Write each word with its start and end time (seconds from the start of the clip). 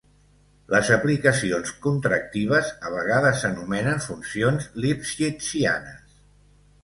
Les 0.75 0.87
aplicacions 0.93 1.73
contractives 1.83 2.71
a 2.89 2.93
vegades 2.95 3.43
s'anomenen 3.43 4.01
funcions 4.07 4.67
lipschitzianes. 4.87 6.17